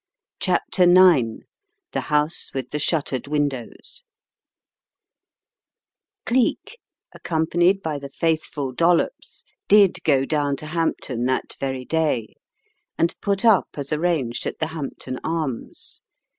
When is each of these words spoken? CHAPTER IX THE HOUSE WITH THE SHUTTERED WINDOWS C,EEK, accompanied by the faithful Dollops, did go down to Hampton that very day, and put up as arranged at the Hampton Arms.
CHAPTER 0.39 0.81
IX 0.89 1.45
THE 1.91 2.01
HOUSE 2.09 2.49
WITH 2.55 2.71
THE 2.71 2.79
SHUTTERED 2.79 3.27
WINDOWS 3.27 4.01
C,EEK, 6.27 6.79
accompanied 7.13 7.83
by 7.83 7.99
the 7.99 8.09
faithful 8.09 8.71
Dollops, 8.71 9.43
did 9.67 10.03
go 10.03 10.25
down 10.25 10.55
to 10.55 10.65
Hampton 10.65 11.25
that 11.25 11.55
very 11.59 11.85
day, 11.85 12.33
and 12.97 13.13
put 13.21 13.45
up 13.45 13.67
as 13.75 13.93
arranged 13.93 14.47
at 14.47 14.57
the 14.57 14.69
Hampton 14.73 15.19
Arms. 15.23 16.01